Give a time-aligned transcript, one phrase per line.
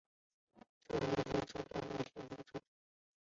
[0.89, 2.63] 初田牛车站的铁路车站。